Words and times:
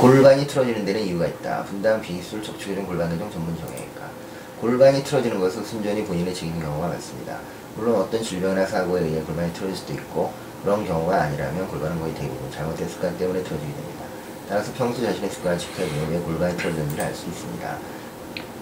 골반이 0.00 0.46
틀어지는 0.46 0.86
데는 0.86 1.02
이유가 1.02 1.26
있다. 1.26 1.62
분당 1.64 2.00
비기술 2.00 2.42
척추교정 2.42 2.86
골반교정 2.86 3.30
전문 3.30 3.54
정형외과. 3.58 4.08
골반이 4.58 5.04
틀어지는 5.04 5.38
것은 5.38 5.62
순전히 5.62 6.02
본인의 6.06 6.34
책임인 6.34 6.58
경우가 6.58 6.88
많습니다. 6.88 7.36
물론 7.76 8.00
어떤 8.00 8.22
질병이나 8.22 8.64
사고에 8.64 9.02
의해 9.02 9.20
골반이 9.20 9.52
틀어질 9.52 9.76
수도 9.76 9.92
있고 9.92 10.32
그런 10.62 10.86
경우가 10.86 11.20
아니라면 11.20 11.68
골반은 11.68 12.00
거의 12.00 12.14
대부분 12.14 12.50
잘못된 12.50 12.88
습관 12.88 13.18
때문에 13.18 13.42
틀어지게 13.42 13.70
됩니다. 13.70 14.04
따라서 14.48 14.72
평소 14.72 15.02
자신의 15.02 15.28
습관을 15.28 15.58
지켜주면 15.58 16.10
왜 16.10 16.18
골반이 16.20 16.56
틀어졌는지를 16.56 17.04
알 17.04 17.14
수 17.14 17.26
있습니다. 17.28 17.76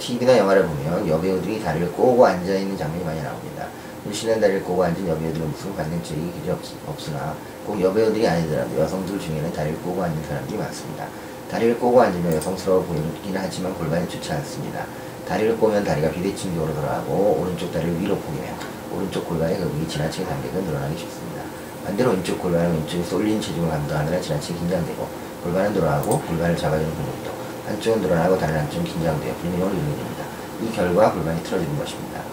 TV나 0.00 0.38
영화를 0.38 0.66
보면 0.66 1.06
여배우들이 1.06 1.62
다리를 1.62 1.92
꼬고 1.92 2.26
앉아있는 2.26 2.76
장면이 2.76 3.04
많이 3.04 3.22
나옵니다. 3.22 3.68
물씬한 4.08 4.40
다리를 4.40 4.64
꼬고 4.64 4.82
앉은 4.84 5.06
여배우들은 5.06 5.50
무슨 5.52 5.76
관능적인 5.76 6.32
길이 6.32 6.50
없, 6.50 6.58
없으나 6.86 7.36
꼭 7.66 7.78
여배우들이 7.78 8.26
아니더라도 8.26 8.80
여성들 8.80 9.20
중에는 9.20 9.52
다리를 9.52 9.78
꼬고 9.82 10.02
앉는 10.02 10.24
사람들이 10.24 10.56
많습니다. 10.58 11.06
다리를 11.50 11.78
꼬고 11.78 12.00
앉으면 12.00 12.32
여성스러워 12.36 12.84
보이긴 12.84 13.36
하지만 13.36 13.74
골반이 13.74 14.08
좋지 14.08 14.32
않습니다. 14.32 14.86
다리를 15.26 15.58
꼬면 15.58 15.84
다리가 15.84 16.10
비대칭적으로 16.10 16.74
돌아가고 16.74 17.38
오른쪽 17.42 17.70
다리를 17.70 18.00
위로 18.00 18.16
포개며 18.16 18.48
오른쪽 18.94 19.28
골반의 19.28 19.58
근육이 19.58 19.86
지나치게 19.86 20.24
당기고 20.24 20.60
늘어나기 20.62 20.96
쉽습니다. 20.96 21.42
반대로 21.84 22.12
왼쪽 22.12 22.40
골반은 22.40 22.72
왼쪽에 22.72 23.02
쏠린 23.02 23.40
체중을 23.40 23.68
감당하느라 23.68 24.20
지나치게 24.20 24.58
긴장되고 24.58 25.06
골반은 25.44 25.74
돌아가고 25.74 26.20
골반을 26.22 26.56
잡아주는 26.56 26.94
근육도 26.94 27.30
한쪽은 27.66 28.00
늘어나고 28.00 28.38
다른 28.38 28.58
한쪽은 28.58 28.84
긴장되어 28.84 29.34
불균형을 29.34 29.74
이루게 29.74 29.96
됩니다. 29.96 30.24
이 30.62 30.72
결과 30.74 31.12
골반이 31.12 31.42
틀어지는 31.42 31.78
것입니다. 31.78 32.27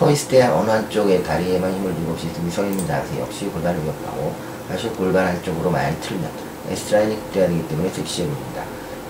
서 0.00 0.10
있을 0.10 0.28
때 0.28 0.42
어느 0.44 0.70
한쪽에 0.70 1.22
다리에만 1.22 1.74
힘을 1.74 1.94
주고 1.94 2.12
없이 2.12 2.32
등이 2.32 2.50
서 2.50 2.64
있는 2.64 2.86
자세 2.86 3.20
역시 3.20 3.44
골반을 3.48 3.84
위협하고 3.84 4.32
다시 4.66 4.88
골반 4.88 5.26
한쪽으로 5.26 5.70
많이 5.70 5.94
틀면 6.00 6.26
S라인이 6.70 7.16
극대화 7.16 7.46
되기 7.46 7.68
때문에 7.68 7.90
섹시해 7.90 8.26
보입니다. 8.26 8.64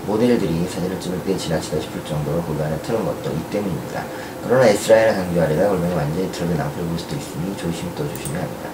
모델들이 0.05 0.67
사진을 0.67 0.99
찍을 0.99 1.23
때 1.23 1.37
지나치다 1.37 1.79
싶을 1.79 2.03
정도로 2.03 2.41
골반을 2.41 2.81
트는 2.81 3.05
것도 3.05 3.31
이 3.31 3.39
때문입니다. 3.49 4.03
그러나 4.43 4.67
S라인을 4.67 5.15
강조하려다 5.15 5.69
골반이 5.69 5.93
완전히 5.95 6.29
틀어진 6.29 6.57
낭패를 6.57 6.89
볼 6.89 6.99
수도 6.99 7.15
있으니 7.15 7.55
조심 7.55 7.89
또 7.95 8.05
조심해야 8.09 8.43
합니다. 8.43 8.69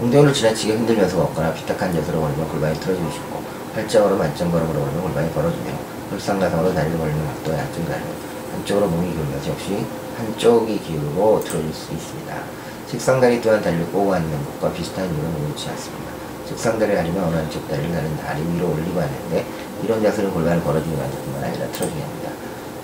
엉덩이를 0.00 0.32
지나치게 0.32 0.72
흔들면서 0.72 1.14
걷거나 1.18 1.52
비탁한 1.52 1.92
자세로 1.92 2.22
걸으면 2.22 2.48
골반이 2.48 2.80
틀어지고 2.80 3.10
싶고 3.10 3.42
팔짱으로 3.74 4.16
만점 4.16 4.50
걸음으로 4.50 4.80
걸으면 4.80 5.02
골반이 5.02 5.30
벌어지며 5.32 5.72
불상가상으로 6.08 6.72
다리를 6.72 6.96
벌리는 6.96 7.26
각도가 7.26 7.58
양쪽이 7.58 7.86
다르고 7.86 8.08
한쪽으로 8.54 8.86
몸이 8.88 9.14
것이 9.14 9.50
역시 9.50 9.84
한쪽이 10.16 10.80
기울고 10.80 11.42
틀어질 11.44 11.72
수 11.72 11.92
있습니다. 11.92 12.34
책상다리 12.86 13.40
또한 13.40 13.62
다리를 13.62 13.86
꼬고 13.86 14.14
앉는 14.14 14.44
것과 14.44 14.72
비슷한 14.72 15.04
이유는 15.06 15.50
옳지 15.50 15.68
않습니다. 15.70 16.12
책상다리를 16.48 16.98
하려면 16.98 17.24
어느 17.24 17.36
한쪽 17.36 17.66
다리를 17.68 17.90
다른 17.92 18.16
다리 18.18 18.42
위로 18.54 18.70
올리고 18.72 19.00
앉는데 19.00 19.44
이런 19.82 20.02
자세는 20.02 20.30
골반을 20.32 20.62
벌어지게 20.62 20.94
만들뿐만 20.94 21.44
아니라 21.44 21.66
틀어지게 21.72 22.00
합니다. 22.00 22.30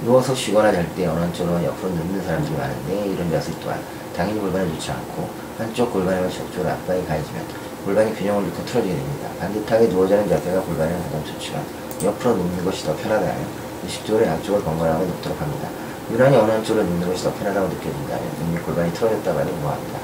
누워서 0.04 0.34
쉬거나 0.34 0.72
잘 0.72 0.86
때 0.96 1.06
어느 1.06 1.20
한쪽으로 1.20 1.62
옆으로 1.62 1.90
눕는 1.90 2.24
사람들이 2.24 2.56
많은데 2.56 3.06
이런 3.06 3.30
자세 3.30 3.52
또한 3.62 3.78
당연히 4.16 4.40
골반에 4.40 4.66
좋지 4.72 4.90
않고 4.90 5.28
한쪽 5.58 5.92
골반에만 5.92 6.30
적극적으로 6.30 6.70
압박이 6.70 7.06
가해지면 7.06 7.44
골반이 7.84 8.14
균형을 8.14 8.44
잃고 8.44 8.64
틀어지게 8.64 8.94
됩니다. 8.94 9.28
반듯하게 9.38 9.88
누워 9.90 10.08
자는 10.08 10.28
자세가 10.28 10.62
골반에는 10.62 11.02
가장 11.04 11.24
좋지만 11.24 11.62
옆으로 12.02 12.36
눕는 12.36 12.64
것이 12.64 12.84
더 12.84 12.96
편하다면 12.96 13.46
의식적으로 13.84 14.26
양쪽을 14.26 14.62
번갈아가며 14.62 15.04
눕도록 15.06 15.40
합니다. 15.40 15.68
유난히 16.12 16.36
어느 16.36 16.50
한쪽으로 16.50 16.84
눕는 16.84 17.08
것이 17.08 17.22
더 17.22 17.32
편하다고 17.34 17.68
느껴진다면 17.68 18.30
이미 18.42 18.60
골반이 18.60 18.92
틀어졌다고 18.92 19.38
하니 19.38 19.52
무모합니다. 19.52 19.98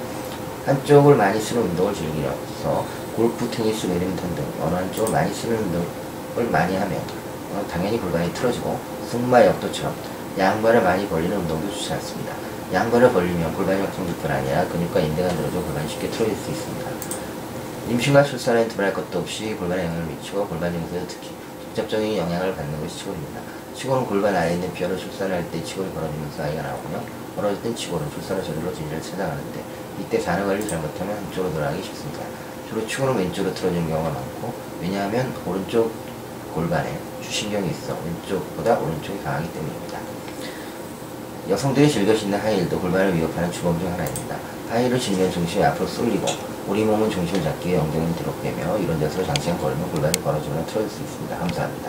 한쪽을 0.66 1.16
많이 1.16 1.40
쓰는 1.40 1.62
운동을 1.62 1.94
즐기면서 1.94 2.84
골프, 3.16 3.48
테니스, 3.50 3.88
배드민턴 3.88 4.34
등 4.34 4.44
어느 4.60 4.74
한쪽을 4.74 5.12
많이 5.12 5.34
쓰는 5.34 5.56
운동을 5.58 6.50
많이 6.50 6.76
하면 6.76 7.00
어, 7.52 7.64
당연히 7.70 7.98
골반이 7.98 8.32
틀어지고 8.34 8.78
승마 9.10 9.44
역도처럼 9.46 9.94
양발을 10.38 10.82
많이 10.82 11.08
벌리는 11.08 11.36
운동도 11.36 11.72
좋지 11.72 11.92
않습니다. 11.94 12.34
양발을 12.72 13.12
벌리면 13.12 13.54
골반 13.54 13.78
형성뿐 13.78 14.30
아니라 14.30 14.66
근육과 14.68 15.00
인대가 15.00 15.32
늘어져 15.32 15.60
골반이 15.62 15.88
쉽게 15.88 16.10
틀어질 16.10 16.36
수 16.36 16.50
있습니다. 16.50 16.90
임신과 17.88 18.24
출산에 18.24 18.68
두말할 18.68 18.92
것도 18.92 19.20
없이 19.20 19.54
골반에 19.54 19.84
영향을 19.84 20.04
미치고 20.04 20.46
골반 20.46 20.72
증세에 20.72 21.04
특히 21.08 21.30
직접적인 21.76 22.16
영향을 22.16 22.56
받는 22.56 22.80
것이 22.80 23.00
치골입니다. 23.00 23.40
치골은 23.74 24.06
골반 24.06 24.34
아래에 24.34 24.54
있는 24.54 24.72
뼈를 24.72 24.96
출산할 24.96 25.50
때 25.50 25.62
치골이 25.62 25.90
벌어지면서 25.90 26.42
아이가 26.42 26.62
나오고요. 26.62 27.04
벌어질 27.36 27.62
땐 27.62 27.76
치골은 27.76 28.10
출산을 28.12 28.42
저절로 28.42 28.72
진리를 28.72 29.02
찾아가는데 29.02 29.62
이때 30.00 30.18
산후 30.18 30.46
관리 30.46 30.66
잘못하면 30.66 31.18
한쪽으로 31.18 31.52
돌아가기 31.52 31.82
쉽습니다. 31.82 32.20
주로 32.66 32.86
치골은 32.86 33.16
왼쪽으로 33.18 33.54
틀어지는 33.54 33.90
경우가 33.90 34.08
많고 34.08 34.54
왜냐하면 34.80 35.34
오른쪽 35.44 35.92
골반에 36.54 36.98
주신경이 37.22 37.68
있어 37.68 37.94
왼쪽보다 38.06 38.78
오른쪽이 38.78 39.22
강하기 39.22 39.52
때문입니다. 39.52 39.98
여성들이 41.50 41.90
즐겨 41.90 42.16
신는 42.16 42.40
하이힐도 42.40 42.80
골반을 42.80 43.14
위협하는 43.14 43.52
주범 43.52 43.78
중 43.78 43.92
하나입니다. 43.92 44.38
하이힐을 44.70 44.98
신으면 44.98 45.30
중심이 45.30 45.62
앞으로 45.62 45.86
쏠리고 45.86 46.55
우리 46.66 46.84
몸은 46.84 47.08
중심을 47.10 47.42
잡기 47.44 47.68
위해 47.68 47.78
엉덩이를 47.78 48.16
뒤로 48.16 48.34
빼며 48.42 48.76
이런 48.78 48.98
자세로 48.98 49.24
장시간 49.24 49.56
걸으면 49.58 49.88
골반이 49.92 50.20
벌어지거나 50.20 50.66
틀어질 50.66 50.90
수 50.90 51.02
있습니다. 51.02 51.38
감사합니다. 51.38 51.84